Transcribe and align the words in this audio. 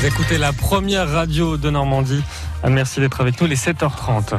Vous 0.00 0.06
écoutez 0.06 0.38
la 0.38 0.54
première 0.54 1.10
radio 1.10 1.58
de 1.58 1.68
Normandie. 1.68 2.22
Merci 2.66 3.00
d'être 3.00 3.20
avec 3.20 3.38
nous, 3.38 3.46
les 3.46 3.56
7h30. 3.56 4.38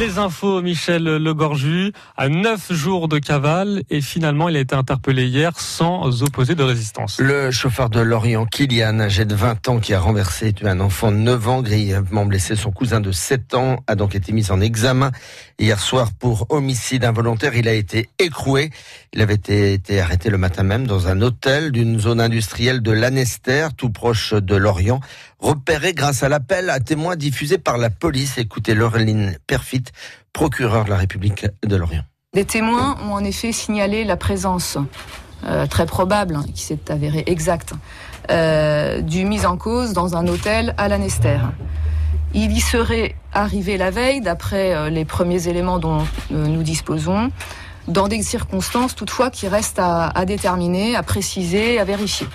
Les 0.00 0.16
infos, 0.16 0.62
Michel 0.62 1.02
Legorju, 1.04 1.92
à 2.16 2.30
neuf 2.30 2.72
jours 2.72 3.06
de 3.06 3.18
cavale 3.18 3.82
et 3.90 4.00
finalement 4.00 4.48
il 4.48 4.56
a 4.56 4.60
été 4.60 4.74
interpellé 4.74 5.26
hier 5.26 5.52
sans 5.60 6.22
opposer 6.22 6.54
de 6.54 6.62
résistance. 6.62 7.18
Le 7.20 7.50
chauffeur 7.50 7.90
de 7.90 8.00
Lorient, 8.00 8.46
Kylian, 8.46 8.98
âgé 8.98 9.26
de 9.26 9.34
20 9.34 9.68
ans, 9.68 9.78
qui 9.78 9.92
a 9.92 10.00
renversé 10.00 10.48
et 10.48 10.52
tué 10.54 10.70
un 10.70 10.80
enfant 10.80 11.12
de 11.12 11.18
9 11.18 11.48
ans, 11.50 11.60
grièvement 11.60 12.24
blessé 12.24 12.56
son 12.56 12.70
cousin 12.70 13.00
de 13.00 13.12
7 13.12 13.52
ans, 13.52 13.84
a 13.86 13.94
donc 13.94 14.14
été 14.14 14.32
mis 14.32 14.50
en 14.50 14.62
examen. 14.62 15.10
Hier 15.58 15.78
soir 15.78 16.12
pour 16.18 16.46
homicide 16.48 17.04
involontaire, 17.04 17.54
il 17.54 17.68
a 17.68 17.74
été 17.74 18.08
écroué. 18.18 18.70
Il 19.12 19.20
avait 19.20 19.34
été 19.34 20.00
arrêté 20.00 20.30
le 20.30 20.38
matin 20.38 20.62
même 20.62 20.86
dans 20.86 21.08
un 21.08 21.20
hôtel 21.20 21.72
d'une 21.72 22.00
zone 22.00 22.22
industrielle 22.22 22.80
de 22.80 22.92
Lanester, 22.92 23.68
tout 23.76 23.90
proche 23.90 24.32
de 24.32 24.56
Lorient, 24.56 25.00
repéré 25.40 25.92
grâce 25.92 26.22
à 26.22 26.30
l'appel 26.30 26.70
à 26.70 26.80
témoins 26.80 27.16
diffusé 27.16 27.58
par 27.58 27.76
la 27.76 27.90
police. 27.90 28.38
Écoutez 28.38 28.74
Laureline 28.74 29.36
Perfit, 29.46 29.84
procureur 30.32 30.84
de 30.84 30.90
la 30.90 30.96
République 30.96 31.46
de 31.62 31.76
Lorient. 31.76 32.02
Des 32.32 32.44
témoins 32.44 32.96
ont 33.04 33.12
en 33.12 33.24
effet 33.24 33.52
signalé 33.52 34.04
la 34.04 34.16
présence 34.16 34.78
euh, 35.44 35.66
très 35.66 35.86
probable, 35.86 36.36
hein, 36.36 36.44
qui 36.54 36.62
s'est 36.62 36.90
avérée 36.90 37.24
exacte, 37.26 37.72
euh, 38.30 39.00
du 39.00 39.24
mise 39.24 39.46
en 39.46 39.56
cause 39.56 39.92
dans 39.92 40.16
un 40.16 40.26
hôtel 40.28 40.74
à 40.78 40.88
Lanester. 40.88 41.38
Il 42.32 42.52
y 42.52 42.60
serait 42.60 43.16
arrivé 43.32 43.76
la 43.76 43.90
veille, 43.90 44.20
d'après 44.20 44.72
euh, 44.72 44.88
les 44.88 45.04
premiers 45.04 45.48
éléments 45.48 45.80
dont 45.80 46.02
euh, 46.30 46.46
nous 46.46 46.62
disposons, 46.62 47.32
dans 47.88 48.06
des 48.06 48.22
circonstances 48.22 48.94
toutefois 48.94 49.30
qui 49.30 49.48
restent 49.48 49.80
à, 49.80 50.06
à 50.08 50.24
déterminer, 50.26 50.94
à 50.94 51.02
préciser, 51.02 51.80
à 51.80 51.84
vérifier. 51.84 52.28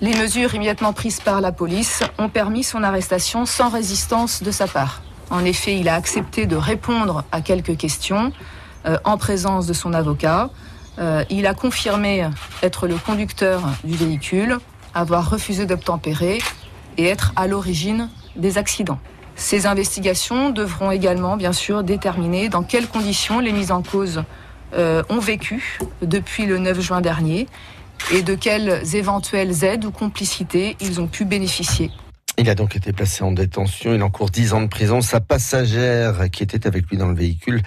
Les 0.00 0.14
mesures 0.14 0.54
immédiatement 0.54 0.92
prises 0.92 1.20
par 1.20 1.40
la 1.40 1.50
police 1.50 2.04
ont 2.18 2.28
permis 2.28 2.62
son 2.62 2.84
arrestation 2.84 3.44
sans 3.44 3.70
résistance 3.70 4.42
de 4.42 4.50
sa 4.52 4.68
part. 4.68 5.02
En 5.30 5.44
effet, 5.44 5.78
il 5.78 5.88
a 5.88 5.94
accepté 5.94 6.46
de 6.46 6.56
répondre 6.56 7.24
à 7.32 7.40
quelques 7.40 7.76
questions 7.76 8.32
euh, 8.86 8.98
en 9.04 9.16
présence 9.16 9.66
de 9.66 9.72
son 9.72 9.94
avocat. 9.94 10.50
Euh, 10.98 11.24
il 11.30 11.46
a 11.46 11.54
confirmé 11.54 12.28
être 12.62 12.88
le 12.88 12.96
conducteur 12.96 13.62
du 13.84 13.94
véhicule, 13.94 14.58
avoir 14.92 15.30
refusé 15.30 15.66
d'obtempérer 15.66 16.38
et 16.98 17.06
être 17.06 17.32
à 17.36 17.46
l'origine 17.46 18.08
des 18.36 18.58
accidents. 18.58 18.98
Ces 19.36 19.66
investigations 19.66 20.50
devront 20.50 20.90
également, 20.90 21.36
bien 21.36 21.52
sûr, 21.52 21.82
déterminer 21.82 22.48
dans 22.48 22.62
quelles 22.62 22.88
conditions 22.88 23.38
les 23.38 23.52
mises 23.52 23.72
en 23.72 23.82
cause 23.82 24.24
euh, 24.74 25.02
ont 25.08 25.18
vécu 25.18 25.78
depuis 26.02 26.46
le 26.46 26.58
9 26.58 26.80
juin 26.80 27.00
dernier 27.00 27.46
et 28.12 28.22
de 28.22 28.34
quelles 28.34 28.82
éventuelles 28.94 29.64
aides 29.64 29.84
ou 29.84 29.90
complicités 29.90 30.76
ils 30.80 31.00
ont 31.00 31.06
pu 31.06 31.24
bénéficier. 31.24 31.90
Il 32.40 32.48
a 32.48 32.54
donc 32.54 32.74
été 32.74 32.94
placé 32.94 33.22
en 33.22 33.32
détention. 33.32 33.92
Il 33.92 34.02
encourt 34.02 34.30
10 34.30 34.54
ans 34.54 34.62
de 34.62 34.66
prison. 34.66 35.02
Sa 35.02 35.20
passagère, 35.20 36.30
qui 36.30 36.42
était 36.42 36.66
avec 36.66 36.88
lui 36.88 36.96
dans 36.96 37.08
le 37.08 37.14
véhicule, 37.14 37.60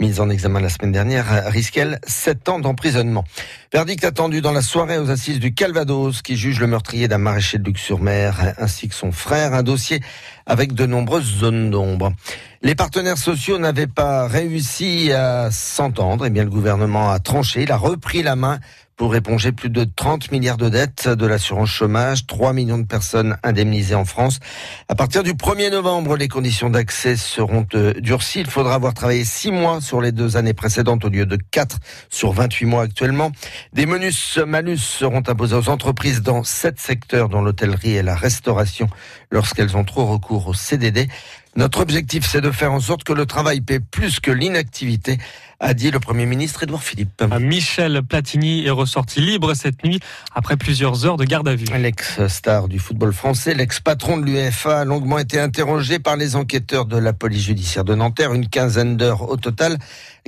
mise 0.00 0.20
en 0.20 0.28
examen 0.28 0.60
la 0.60 0.68
semaine 0.68 0.92
dernière, 0.92 1.50
risque 1.50 1.78
elle 1.78 1.98
7 2.06 2.50
ans 2.50 2.58
d'emprisonnement. 2.58 3.24
Verdict 3.72 4.04
attendu 4.04 4.42
dans 4.42 4.52
la 4.52 4.60
soirée 4.60 4.98
aux 4.98 5.08
assises 5.08 5.40
du 5.40 5.54
Calvados, 5.54 6.20
qui 6.20 6.36
juge 6.36 6.60
le 6.60 6.66
meurtrier 6.66 7.08
d'un 7.08 7.16
maraîcher 7.16 7.56
de 7.56 7.64
Luc-sur-Mer, 7.64 8.52
ainsi 8.58 8.88
que 8.88 8.94
son 8.94 9.12
frère. 9.12 9.54
Un 9.54 9.62
dossier 9.62 10.00
avec 10.44 10.74
de 10.74 10.84
nombreuses 10.84 11.38
zones 11.38 11.70
d'ombre. 11.70 12.12
Les 12.60 12.74
partenaires 12.74 13.16
sociaux 13.16 13.58
n'avaient 13.58 13.86
pas 13.86 14.28
réussi 14.28 15.10
à 15.10 15.50
s'entendre. 15.50 16.26
Eh 16.26 16.30
bien, 16.30 16.44
le 16.44 16.50
gouvernement 16.50 17.10
a 17.10 17.18
tranché. 17.18 17.62
Il 17.62 17.72
a 17.72 17.78
repris 17.78 18.22
la 18.22 18.36
main 18.36 18.58
pour 18.98 19.14
éponger 19.14 19.52
plus 19.52 19.70
de 19.70 19.84
30 19.84 20.32
milliards 20.32 20.56
de 20.56 20.68
dettes 20.68 21.08
de 21.08 21.24
l'assurance 21.24 21.70
chômage, 21.70 22.26
3 22.26 22.52
millions 22.52 22.78
de 22.78 22.84
personnes 22.84 23.38
indemnisées 23.44 23.94
en 23.94 24.04
France. 24.04 24.40
À 24.88 24.96
partir 24.96 25.22
du 25.22 25.34
1er 25.34 25.70
novembre, 25.70 26.16
les 26.16 26.26
conditions 26.26 26.68
d'accès 26.68 27.16
seront 27.16 27.64
euh, 27.74 27.94
durcies. 27.94 28.40
Il 28.40 28.50
faudra 28.50 28.74
avoir 28.74 28.94
travaillé 28.94 29.24
6 29.24 29.52
mois 29.52 29.80
sur 29.80 30.00
les 30.00 30.10
deux 30.10 30.36
années 30.36 30.52
précédentes 30.52 31.04
au 31.04 31.08
lieu 31.08 31.26
de 31.26 31.36
4 31.36 31.78
sur 32.10 32.32
28 32.32 32.66
mois 32.66 32.82
actuellement. 32.82 33.30
Des 33.72 33.86
menus 33.86 34.36
malus 34.44 34.78
seront 34.78 35.22
imposés 35.28 35.54
aux 35.54 35.68
entreprises 35.68 36.20
dans 36.20 36.42
7 36.42 36.80
secteurs, 36.80 37.28
dont 37.28 37.40
l'hôtellerie 37.40 37.94
et 37.94 38.02
la 38.02 38.16
restauration, 38.16 38.88
lorsqu'elles 39.30 39.76
ont 39.76 39.84
trop 39.84 40.06
recours 40.06 40.48
au 40.48 40.54
CDD. 40.54 41.08
Notre 41.58 41.80
objectif, 41.80 42.24
c'est 42.24 42.40
de 42.40 42.52
faire 42.52 42.72
en 42.72 42.78
sorte 42.78 43.02
que 43.02 43.12
le 43.12 43.26
travail 43.26 43.60
paie 43.60 43.80
plus 43.80 44.20
que 44.20 44.30
l'inactivité, 44.30 45.18
a 45.58 45.74
dit 45.74 45.90
le 45.90 45.98
Premier 45.98 46.24
ministre 46.24 46.62
Édouard 46.62 46.84
Philippe. 46.84 47.20
Michel 47.40 48.00
Platini 48.04 48.64
est 48.64 48.70
ressorti 48.70 49.20
libre 49.20 49.54
cette 49.54 49.82
nuit 49.82 49.98
après 50.32 50.56
plusieurs 50.56 51.04
heures 51.04 51.16
de 51.16 51.24
garde 51.24 51.48
à 51.48 51.56
vue. 51.56 51.66
L'ex-star 51.76 52.68
du 52.68 52.78
football 52.78 53.12
français, 53.12 53.54
l'ex-patron 53.54 54.18
de 54.18 54.26
l'UEFA, 54.26 54.82
a 54.82 54.84
longuement 54.84 55.18
été 55.18 55.40
interrogé 55.40 55.98
par 55.98 56.16
les 56.16 56.36
enquêteurs 56.36 56.86
de 56.86 56.96
la 56.96 57.12
police 57.12 57.42
judiciaire 57.42 57.82
de 57.82 57.96
Nanterre, 57.96 58.34
une 58.34 58.48
quinzaine 58.48 58.96
d'heures 58.96 59.28
au 59.28 59.36
total. 59.36 59.78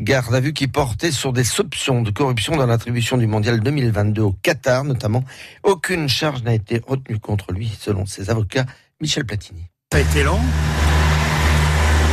Garde 0.00 0.34
à 0.34 0.40
vue 0.40 0.52
qui 0.52 0.66
portait 0.66 1.12
sur 1.12 1.32
des 1.32 1.44
soupçons 1.44 2.02
de 2.02 2.10
corruption 2.10 2.56
dans 2.56 2.66
l'attribution 2.66 3.16
du 3.16 3.28
mondial 3.28 3.60
2022 3.60 4.20
au 4.20 4.32
Qatar 4.32 4.82
notamment. 4.82 5.22
Aucune 5.62 6.08
charge 6.08 6.42
n'a 6.42 6.54
été 6.54 6.82
retenue 6.84 7.20
contre 7.20 7.52
lui, 7.52 7.70
selon 7.78 8.04
ses 8.04 8.30
avocats. 8.30 8.66
Michel 9.00 9.24
Platini. 9.24 9.70
Ça 9.92 9.98
a 9.98 10.02
été 10.02 10.22
long, 10.22 10.38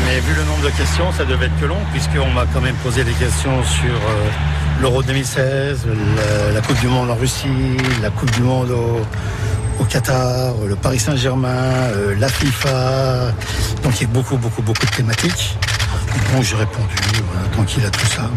mais 0.07 0.19
vu 0.21 0.33
le 0.35 0.43
nombre 0.45 0.63
de 0.63 0.69
questions, 0.69 1.11
ça 1.11 1.25
devait 1.25 1.47
être 1.47 1.59
que 1.59 1.65
long, 1.65 1.79
puisqu'on 1.91 2.31
m'a 2.31 2.45
quand 2.53 2.61
même 2.61 2.75
posé 2.75 3.03
des 3.03 3.11
questions 3.11 3.61
sur 3.63 3.93
euh, 3.93 4.29
l'Euro 4.81 5.03
2016, 5.03 5.85
la, 6.53 6.61
Coupe 6.61 6.79
du 6.79 6.87
Monde 6.87 7.11
en 7.11 7.15
Russie, 7.15 7.77
la 8.01 8.09
Coupe 8.09 8.31
du 8.31 8.41
Monde 8.41 8.71
au, 8.71 9.83
Qatar, 9.83 10.53
le 10.65 10.75
Paris 10.75 10.99
Saint-Germain, 10.99 11.49
euh, 11.49 12.15
la 12.19 12.29
FIFA. 12.29 13.33
Donc 13.83 13.99
il 13.99 14.01
y 14.01 14.05
a 14.05 14.13
beaucoup, 14.13 14.37
beaucoup, 14.37 14.61
beaucoup 14.61 14.85
de 14.85 14.91
thématiques. 14.91 15.57
Bon, 16.33 16.41
j'ai 16.41 16.55
répondu, 16.55 16.95
tranquille 17.51 17.85
à 17.85 17.89
tout 17.89 18.05
ça. 18.05 18.29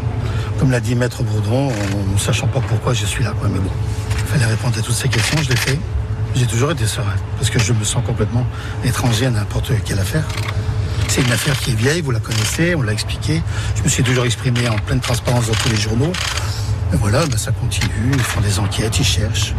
Comme 0.59 0.71
l'a 0.71 0.81
dit 0.81 0.95
Maître 0.95 1.23
Bourdon, 1.23 1.69
en 1.69 2.13
ne 2.13 2.19
sachant 2.19 2.49
pas 2.49 2.61
pourquoi 2.61 2.95
je 2.95 3.07
suis 3.07 3.23
là. 3.23 3.33
Mais 3.45 3.59
bon, 3.59 3.71
il 4.19 4.25
fallait 4.25 4.47
répondre 4.47 4.77
à 4.77 4.83
toutes 4.83 4.95
ces 4.95 5.09
questions, 5.09 5.39
je 5.43 5.49
l'ai 5.49 5.57
fait. 5.57 5.79
J'ai 6.35 6.47
toujours 6.47 6.73
été 6.73 6.87
serein, 6.87 7.15
parce 7.39 7.51
que 7.51 7.59
je 7.59 7.73
me 7.73 7.85
sens 7.85 8.05
complètement 8.05 8.47
étranger 8.85 9.27
à 9.27 9.31
n'importe 9.31 9.73
quelle 9.85 9.99
affaire. 9.99 10.25
C'est 11.11 11.23
une 11.23 11.33
affaire 11.33 11.59
qui 11.59 11.73
est 11.73 11.75
vieille, 11.75 12.03
vous 12.03 12.13
la 12.13 12.21
connaissez, 12.21 12.77
on 12.77 12.83
l'a 12.83 12.93
expliqué. 12.93 13.43
Je 13.75 13.83
me 13.83 13.89
suis 13.89 14.05
toujours 14.05 14.25
exprimé 14.27 14.69
en 14.69 14.79
pleine 14.79 15.01
transparence 15.01 15.49
dans 15.49 15.55
tous 15.55 15.69
les 15.69 15.77
journaux. 15.77 16.13
Et 16.93 16.97
voilà, 16.97 17.27
ben 17.27 17.37
ça 17.37 17.51
continue, 17.51 18.13
ils 18.13 18.21
font 18.21 18.41
des 18.41 18.61
enquêtes, 18.61 18.97
ils 19.01 19.05
cherchent. 19.05 19.53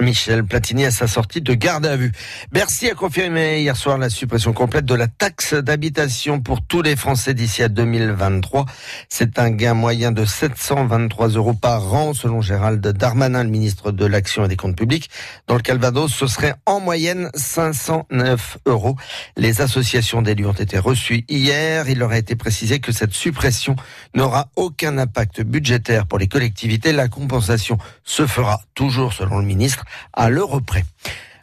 Michel 0.00 0.44
Platini 0.44 0.84
à 0.84 0.90
sa 0.90 1.06
sortie 1.06 1.40
de 1.40 1.54
garde 1.54 1.86
à 1.86 1.96
vue. 1.96 2.12
Bercy 2.52 2.88
a 2.88 2.94
confirmé 2.94 3.60
hier 3.60 3.76
soir 3.76 3.98
la 3.98 4.10
suppression 4.10 4.52
complète 4.52 4.84
de 4.84 4.94
la 4.94 5.08
taxe 5.08 5.54
d'habitation 5.54 6.40
pour 6.40 6.62
tous 6.62 6.82
les 6.82 6.96
Français 6.96 7.34
d'ici 7.34 7.62
à 7.62 7.68
2023. 7.68 8.66
C'est 9.08 9.38
un 9.38 9.50
gain 9.50 9.74
moyen 9.74 10.12
de 10.12 10.24
723 10.24 11.28
euros 11.28 11.54
par 11.54 11.92
an 11.94 12.14
selon 12.14 12.40
Gérald 12.40 12.86
Darmanin, 12.86 13.44
le 13.44 13.50
ministre 13.50 13.92
de 13.92 14.06
l'Action 14.06 14.44
et 14.44 14.48
des 14.48 14.56
Comptes 14.56 14.76
Publics. 14.76 15.10
Dans 15.46 15.54
le 15.54 15.62
Calvados, 15.62 16.12
ce 16.12 16.26
serait 16.26 16.54
en 16.66 16.80
moyenne 16.80 17.30
509 17.34 18.58
euros. 18.66 18.96
Les 19.36 19.60
associations 19.60 20.22
d'élus 20.22 20.46
ont 20.46 20.52
été 20.52 20.78
reçues 20.78 21.24
hier. 21.28 21.88
Il 21.88 21.98
leur 21.98 22.12
a 22.12 22.18
été 22.18 22.36
précisé 22.36 22.80
que 22.80 22.92
cette 22.92 23.12
suppression 23.12 23.76
n'aura 24.14 24.48
aucun 24.56 24.98
impact 24.98 25.42
budgétaire 25.42 26.06
pour 26.06 26.18
les 26.18 26.28
collectivités. 26.28 26.92
La 26.92 27.08
compensation 27.08 27.78
se 28.04 28.26
fera 28.26 28.62
toujours 28.74 29.12
selon 29.12 29.38
le 29.38 29.44
ministre 29.44 29.81
à 30.12 30.30
l'euro 30.30 30.60
près. 30.60 30.84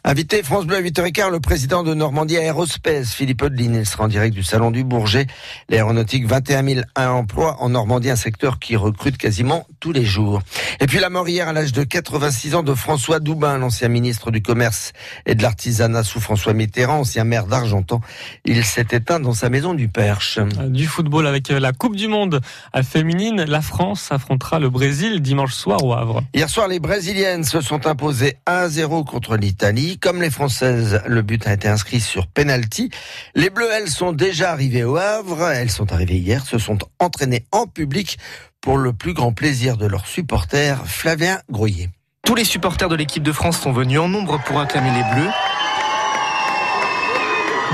Invité 0.02 0.42
France 0.42 0.64
Bleu 0.64 0.76
à 0.76 0.80
8h15, 0.80 1.30
le 1.30 1.40
président 1.40 1.82
de 1.82 1.92
Normandie 1.92 2.38
Aérospace, 2.38 3.12
Philippe 3.12 3.42
Audeline. 3.42 3.74
Il 3.74 3.86
sera 3.86 4.04
en 4.04 4.08
direct 4.08 4.34
du 4.34 4.42
Salon 4.42 4.70
du 4.70 4.82
Bourget. 4.82 5.26
L'aéronautique, 5.68 6.26
21 6.26 6.64
000 6.64 6.80
emplois 6.96 7.56
en 7.60 7.68
Normandie, 7.68 8.08
un 8.08 8.16
secteur 8.16 8.58
qui 8.58 8.76
recrute 8.76 9.18
quasiment 9.18 9.66
tous 9.80 9.92
les 9.92 10.04
jours. 10.04 10.42
Et 10.78 10.86
puis 10.86 10.98
la 10.98 11.08
mort 11.08 11.28
hier 11.28 11.48
à 11.48 11.52
l'âge 11.52 11.72
de 11.72 11.82
86 11.82 12.54
ans 12.54 12.62
de 12.62 12.74
François 12.74 13.18
Doubin, 13.18 13.56
l'ancien 13.58 13.88
ministre 13.88 14.30
du 14.30 14.42
Commerce 14.42 14.92
et 15.26 15.34
de 15.34 15.42
l'Artisanat 15.42 16.04
sous 16.04 16.20
François 16.20 16.52
Mitterrand, 16.52 17.00
ancien 17.00 17.24
maire 17.24 17.46
d'Argentan. 17.46 18.00
Il 18.44 18.64
s'est 18.64 18.86
éteint 18.92 19.20
dans 19.20 19.32
sa 19.32 19.48
maison 19.48 19.72
du 19.74 19.88
Perche. 19.88 20.38
Du 20.68 20.86
football 20.86 21.26
avec 21.26 21.48
la 21.48 21.72
Coupe 21.72 21.96
du 21.96 22.08
Monde 22.08 22.40
féminine, 22.82 23.42
la 23.44 23.62
France 23.62 24.12
affrontera 24.12 24.58
le 24.58 24.68
Brésil 24.68 25.20
dimanche 25.20 25.54
soir 25.54 25.82
au 25.82 25.94
Havre. 25.94 26.22
Hier 26.34 26.48
soir, 26.50 26.68
les 26.68 26.78
Brésiliennes 26.78 27.44
se 27.44 27.62
sont 27.62 27.86
imposées 27.86 28.36
1-0 28.46 29.04
contre 29.04 29.36
l'Italie. 29.36 29.98
Comme 29.98 30.20
les 30.20 30.30
Françaises, 30.30 31.00
le 31.06 31.22
but 31.22 31.46
a 31.46 31.54
été 31.54 31.68
inscrit 31.68 32.00
sur 32.00 32.26
penalty. 32.26 32.90
Les 33.34 33.48
Bleus, 33.48 33.70
elles, 33.72 33.88
sont 33.88 34.12
déjà 34.12 34.52
arrivées 34.52 34.84
au 34.84 34.96
Havre. 34.96 35.48
Elles 35.50 35.70
sont 35.70 35.90
arrivées 35.92 36.18
hier, 36.18 36.44
se 36.44 36.58
sont 36.58 36.78
entraînées 36.98 37.46
en 37.50 37.66
public 37.66 38.18
pour 38.60 38.76
le 38.76 38.92
plus 38.92 39.14
grand 39.14 39.32
plaisir 39.32 39.76
de 39.76 39.86
leurs 39.86 40.06
supporters, 40.06 40.86
Flavien 40.86 41.40
Groyer. 41.50 41.88
Tous 42.24 42.34
les 42.34 42.44
supporters 42.44 42.88
de 42.88 42.94
l'équipe 42.94 43.22
de 43.22 43.32
France 43.32 43.58
sont 43.58 43.72
venus 43.72 43.98
en 43.98 44.08
nombre 44.08 44.40
pour 44.44 44.60
acclamer 44.60 44.90
les 44.90 45.14
Bleus. 45.14 45.30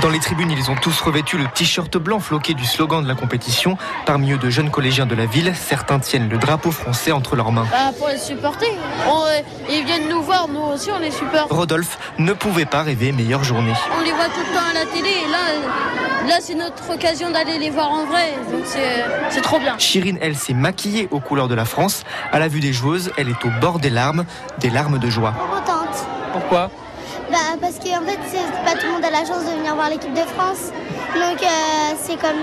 Dans 0.01 0.09
les 0.09 0.19
tribunes, 0.19 0.51
ils 0.51 0.69
ont 0.69 0.75
tous 0.75 1.01
revêtu 1.01 1.39
le 1.39 1.47
t-shirt 1.47 1.97
blanc 1.97 2.19
floqué 2.19 2.53
du 2.53 2.65
slogan 2.65 3.01
de 3.01 3.07
la 3.07 3.15
compétition. 3.15 3.77
Parmi 4.05 4.31
eux, 4.31 4.37
de 4.37 4.49
jeunes 4.49 4.69
collégiens 4.69 5.07
de 5.07 5.15
la 5.15 5.25
ville, 5.25 5.53
certains 5.55 5.97
tiennent 5.97 6.29
le 6.29 6.37
drapeau 6.37 6.69
français 6.69 7.11
entre 7.11 7.35
leurs 7.35 7.51
mains. 7.51 7.65
Bah, 7.71 7.91
pour 7.97 8.09
les 8.09 8.19
supporter. 8.19 8.67
Euh, 9.07 9.41
ils 9.69 9.83
viennent 9.85 10.07
nous 10.07 10.21
voir, 10.21 10.47
nous 10.47 10.59
aussi 10.59 10.89
on 10.95 10.99
les 10.99 11.09
supporte. 11.09 11.51
Rodolphe 11.51 11.97
ne 12.19 12.33
pouvait 12.33 12.65
pas 12.65 12.83
rêver 12.83 13.11
meilleure 13.11 13.43
journée. 13.43 13.73
On 13.99 14.03
les 14.03 14.11
voit 14.11 14.25
tout 14.25 14.39
le 14.39 14.55
temps 14.55 14.69
à 14.69 14.73
la 14.73 14.85
télé 14.85 15.09
et 15.09 15.31
là, 15.31 16.27
là 16.27 16.37
c'est 16.41 16.55
notre 16.55 16.93
occasion 16.93 17.31
d'aller 17.31 17.57
les 17.57 17.71
voir 17.71 17.89
en 17.89 18.05
vrai. 18.05 18.33
Donc 18.51 18.65
c'est 19.29 19.41
trop 19.41 19.59
bien. 19.59 19.77
Chirine, 19.79 20.19
elle, 20.21 20.37
s'est 20.37 20.53
maquillée 20.53 21.07
aux 21.09 21.19
couleurs 21.19 21.47
de 21.47 21.55
la 21.55 21.65
France. 21.65 22.03
À 22.31 22.37
la 22.37 22.47
vue 22.47 22.59
des 22.59 22.71
joueuses, 22.71 23.11
elle 23.17 23.29
est 23.29 23.45
au 23.45 23.49
bord 23.59 23.79
des 23.79 23.89
larmes, 23.89 24.25
des 24.59 24.69
larmes 24.69 24.99
de 24.99 25.09
joie. 25.09 25.33
Contente. 25.33 26.05
Pourquoi? 26.33 26.69
Bah, 27.31 27.57
parce 27.59 27.77
qu'en 27.79 28.01
fait, 28.05 28.19
pas 28.65 28.79
tout 28.79 28.87
le 28.87 28.93
monde 28.93 29.05
a 29.05 29.09
la 29.09 29.25
chance 29.25 29.43
de 29.45 29.57
venir 29.57 29.75
voir 29.75 29.89
l'équipe 29.89 30.13
de 30.13 30.21
France. 30.21 30.71
Donc 31.13 31.41
euh, 31.41 31.47
c'est 32.01 32.17
comme 32.19 32.37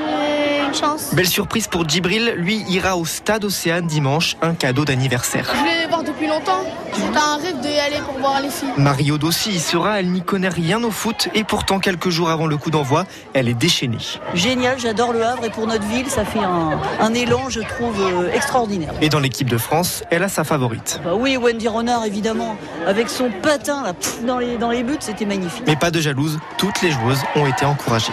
une 0.66 0.74
chance. 0.74 1.14
Belle 1.14 1.28
surprise 1.28 1.68
pour 1.68 1.88
Djibril, 1.88 2.34
lui 2.36 2.64
ira 2.68 2.96
au 2.96 3.04
stade 3.04 3.44
Océane 3.44 3.86
dimanche, 3.86 4.36
un 4.42 4.54
cadeau 4.54 4.84
d'anniversaire. 4.84 5.50
Je 5.52 5.58
voulais 5.58 5.80
les 5.82 5.86
voir 5.86 6.02
depuis 6.02 6.26
longtemps. 6.26 6.64
C'était 6.92 7.18
un 7.18 7.36
rêve 7.36 7.60
d'y 7.60 7.78
aller 7.78 7.98
pour 8.06 8.18
voir 8.18 8.40
les 8.40 8.48
filles. 8.48 8.68
Mario 8.76 9.18
Dossi 9.18 9.50
y 9.50 9.58
sera, 9.60 9.98
elle 10.00 10.10
n'y 10.10 10.22
connaît 10.22 10.48
rien 10.48 10.82
au 10.84 10.90
foot 10.90 11.28
et 11.34 11.44
pourtant 11.44 11.78
quelques 11.80 12.08
jours 12.08 12.30
avant 12.30 12.46
le 12.46 12.56
coup 12.56 12.70
d'envoi, 12.70 13.04
elle 13.32 13.48
est 13.48 13.54
déchaînée. 13.54 13.98
Génial, 14.34 14.78
j'adore 14.78 15.12
le 15.12 15.24
Havre 15.24 15.44
et 15.44 15.50
pour 15.50 15.66
notre 15.66 15.84
ville, 15.86 16.08
ça 16.08 16.24
fait 16.24 16.38
un, 16.40 16.78
un 17.00 17.14
élan, 17.14 17.48
je 17.50 17.60
trouve, 17.60 18.00
euh, 18.00 18.32
extraordinaire. 18.32 18.92
Et 19.00 19.08
dans 19.08 19.20
l'équipe 19.20 19.50
de 19.50 19.58
France, 19.58 20.04
elle 20.10 20.22
a 20.22 20.28
sa 20.28 20.44
favorite. 20.44 21.00
Bah 21.04 21.14
oui, 21.14 21.36
Wendy 21.36 21.68
Renard 21.68 22.04
évidemment, 22.04 22.56
avec 22.86 23.08
son 23.08 23.30
patin 23.42 23.82
là, 23.82 23.92
pff, 23.92 24.24
dans, 24.24 24.38
les, 24.38 24.56
dans 24.56 24.70
les 24.70 24.82
buts, 24.84 24.96
c'était 25.00 25.26
magnifique. 25.26 25.64
Mais 25.66 25.76
pas 25.76 25.90
de 25.90 26.00
jalouse, 26.00 26.38
toutes 26.58 26.80
les 26.82 26.92
joueuses 26.92 27.22
ont 27.36 27.46
été 27.46 27.64
encouragées. 27.64 28.12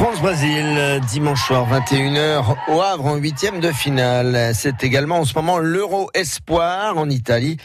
France-Brésil, 0.00 0.98
dimanche 1.10 1.46
soir 1.46 1.66
21h 1.70 2.56
au 2.68 2.80
Havre 2.80 3.04
en 3.04 3.16
huitième 3.16 3.60
de 3.60 3.70
finale. 3.70 4.52
C'est 4.54 4.82
également 4.82 5.18
en 5.18 5.24
ce 5.26 5.34
moment 5.34 5.58
l'Euro 5.58 6.08
Espoir 6.14 6.96
en 6.96 7.10
Italie. 7.10 7.58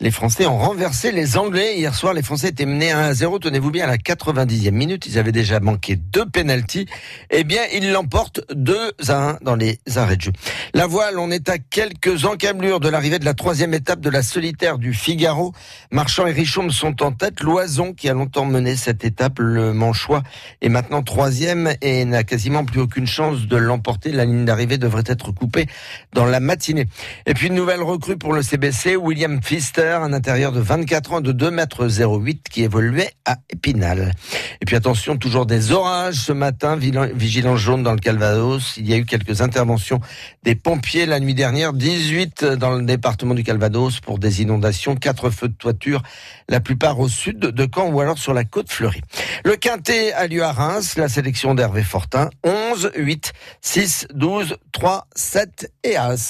Les 0.00 0.12
Français 0.12 0.46
ont 0.46 0.58
renversé 0.58 1.10
les 1.10 1.36
Anglais. 1.36 1.76
Hier 1.76 1.92
soir, 1.92 2.14
les 2.14 2.22
Français 2.22 2.50
étaient 2.50 2.66
menés 2.66 2.92
1 2.92 3.00
à 3.00 3.14
0. 3.14 3.40
Tenez-vous 3.40 3.72
bien, 3.72 3.82
à 3.82 3.88
la 3.88 3.96
90e 3.96 4.70
minute, 4.70 5.06
ils 5.06 5.18
avaient 5.18 5.32
déjà 5.32 5.58
manqué 5.58 5.96
deux 5.96 6.24
pénalties. 6.24 6.86
Eh 7.30 7.42
bien, 7.42 7.62
ils 7.74 7.90
l'emportent 7.90 8.42
2 8.54 8.92
à 9.08 9.30
1 9.30 9.38
dans 9.42 9.56
les 9.56 9.80
arrêts 9.96 10.16
de 10.16 10.22
jeu. 10.22 10.32
La 10.72 10.86
voile, 10.86 11.18
on 11.18 11.32
est 11.32 11.48
à 11.48 11.58
quelques 11.58 12.26
encablures 12.26 12.78
de 12.78 12.88
l'arrivée 12.88 13.18
de 13.18 13.24
la 13.24 13.34
troisième 13.34 13.74
étape 13.74 13.98
de 13.98 14.08
la 14.08 14.22
solitaire 14.22 14.78
du 14.78 14.94
Figaro. 14.94 15.52
Marchand 15.90 16.28
et 16.28 16.32
Richoum 16.32 16.70
sont 16.70 17.02
en 17.02 17.10
tête. 17.10 17.40
Loison, 17.40 17.92
qui 17.92 18.08
a 18.08 18.12
longtemps 18.12 18.44
mené 18.44 18.76
cette 18.76 19.04
étape, 19.04 19.40
le 19.40 19.72
Manchois, 19.72 20.22
est 20.62 20.68
maintenant 20.68 21.02
troisième 21.02 21.74
et 21.82 22.04
n'a 22.04 22.22
quasiment 22.22 22.64
plus 22.64 22.78
aucune 22.78 23.08
chance 23.08 23.48
de 23.48 23.56
l'emporter. 23.56 24.12
La 24.12 24.26
ligne 24.26 24.44
d'arrivée 24.44 24.78
devrait 24.78 25.02
être 25.06 25.32
coupée 25.32 25.66
dans 26.12 26.24
la 26.24 26.38
matinée. 26.38 26.86
Et 27.26 27.34
puis 27.34 27.48
une 27.48 27.56
nouvelle 27.56 27.82
recrue 27.82 28.16
pour 28.16 28.32
le 28.32 28.42
CBC, 28.42 28.94
William 28.94 29.40
Pfister, 29.40 29.87
un 29.96 30.12
intérieur 30.12 30.52
de 30.52 30.60
24 30.60 31.12
ans 31.14 31.20
de 31.20 31.32
2 31.32 31.50
mètres 31.50 31.88
08 31.88 32.48
qui 32.48 32.62
évoluait 32.62 33.10
à 33.24 33.36
Épinal. 33.50 34.12
Et 34.60 34.64
puis 34.64 34.76
attention, 34.76 35.16
toujours 35.16 35.46
des 35.46 35.72
orages 35.72 36.16
ce 36.16 36.32
matin, 36.32 36.76
vigilance 36.76 37.58
jaune 37.58 37.82
dans 37.82 37.92
le 37.92 37.98
Calvados. 37.98 38.76
Il 38.76 38.88
y 38.88 38.94
a 38.94 38.96
eu 38.96 39.04
quelques 39.04 39.40
interventions 39.40 40.00
des 40.42 40.54
pompiers 40.54 41.06
la 41.06 41.20
nuit 41.20 41.34
dernière, 41.34 41.72
18 41.72 42.44
dans 42.44 42.72
le 42.72 42.82
département 42.82 43.34
du 43.34 43.42
Calvados 43.42 44.00
pour 44.00 44.18
des 44.18 44.42
inondations, 44.42 44.96
quatre 44.96 45.30
feux 45.30 45.48
de 45.48 45.54
toiture, 45.54 46.02
la 46.48 46.60
plupart 46.60 46.98
au 47.00 47.08
sud 47.08 47.38
de 47.38 47.68
Caen 47.72 47.90
ou 47.90 48.00
alors 48.00 48.18
sur 48.18 48.34
la 48.34 48.44
côte 48.44 48.70
fleurie. 48.70 49.02
Le 49.44 49.56
quintet 49.56 50.12
a 50.12 50.26
lieu 50.26 50.42
à 50.42 50.52
Reims, 50.52 50.96
la 50.96 51.08
sélection 51.08 51.54
d'Hervé 51.54 51.82
Fortin, 51.82 52.30
11, 52.44 52.92
8, 52.96 53.32
6, 53.60 54.06
12, 54.12 54.56
3, 54.72 55.06
7 55.14 55.72
et 55.84 55.96
As. 55.96 56.26